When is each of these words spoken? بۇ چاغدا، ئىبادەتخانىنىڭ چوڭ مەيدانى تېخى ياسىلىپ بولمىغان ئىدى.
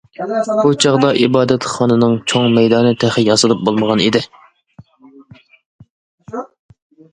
بۇ 0.61 0.69
چاغدا، 0.85 1.11
ئىبادەتخانىنىڭ 1.25 2.15
چوڭ 2.33 2.47
مەيدانى 2.57 2.95
تېخى 3.05 3.25
ياسىلىپ 3.25 3.63
بولمىغان 3.69 4.03
ئىدى. 4.07 4.25